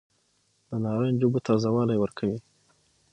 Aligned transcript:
د 0.69 0.71
نارنج 0.83 1.19
اوبه 1.25 1.39
تازه 1.47 1.69
والی 1.75 1.97
ورکوي. 1.99 2.37